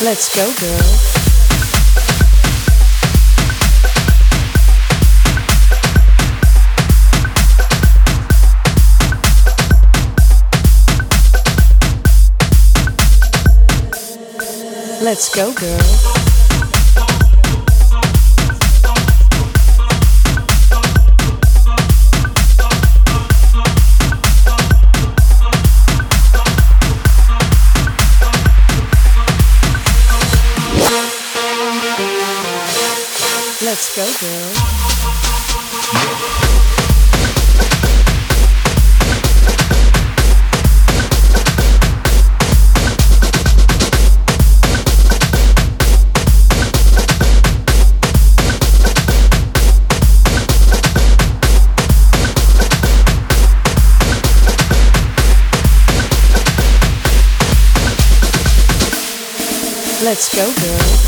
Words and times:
Let's 0.00 0.32
go, 0.32 0.44
girl. 0.60 1.18
Let's 15.02 15.34
go, 15.34 15.52
girl. 15.54 16.17
Let's 33.68 33.94
go, 33.94 34.06
girl. 34.18 34.54
Let's 60.02 60.34
go, 60.34 60.50
girl. 60.54 61.07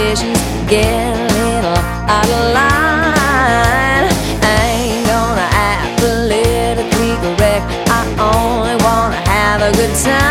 No. 0.00 0.14
Get 0.66 0.86
a 0.86 1.26
little 1.34 1.78
out 2.08 2.24
of 2.24 2.54
line. 2.54 4.08
I 4.42 4.60
ain't 4.78 5.06
gonna 5.06 5.48
act 5.52 6.00
politically 6.00 7.14
correct. 7.22 7.66
I 7.88 8.00
only 8.32 8.76
wanna 8.84 9.16
have 9.28 9.62
a 9.62 9.76
good 9.76 9.94
time. 10.04 10.29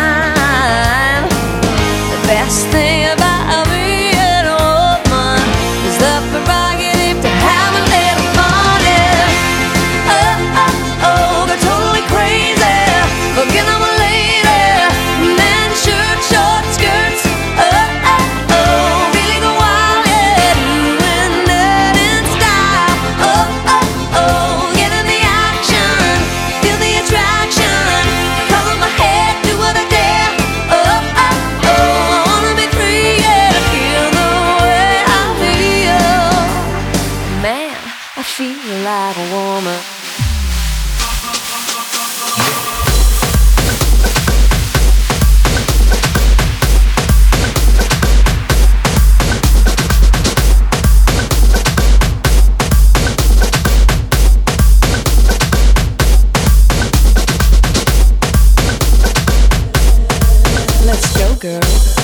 Feel 38.40 38.84
like 38.84 39.18
a 39.18 39.34
woman. 39.34 39.78
Let's 60.86 61.14
go, 61.18 61.34
girl. 61.34 61.99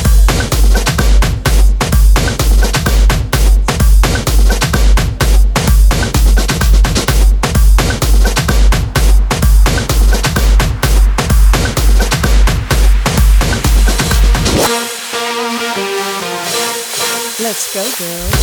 Let's 17.56 17.72
go, 17.72 18.04
girl. 18.04 18.35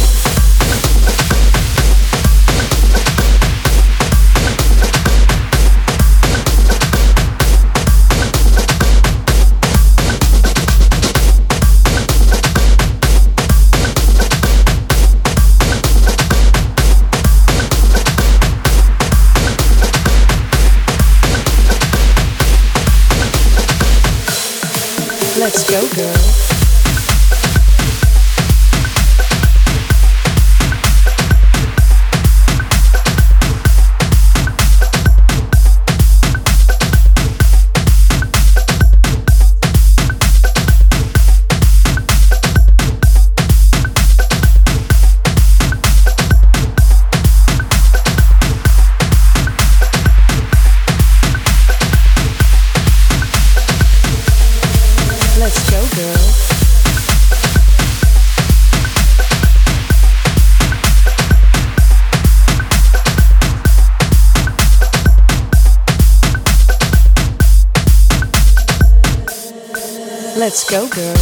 Let's 70.46 70.70
go, 70.70 70.90
girl. 70.90 71.14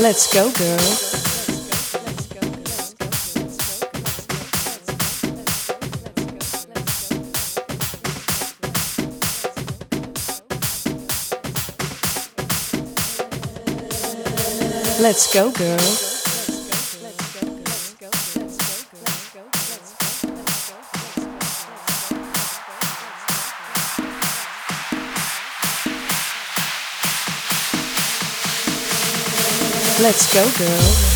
Let's 0.00 0.26
go, 0.34 0.50
girl. 0.50 1.25
Let's 14.98 15.30
go, 15.30 15.50
girl. 15.50 15.76
Let's 30.00 30.32
go, 30.32 30.50
girl. 30.58 31.15